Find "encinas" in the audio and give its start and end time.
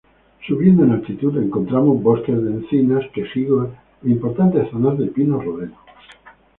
2.49-3.05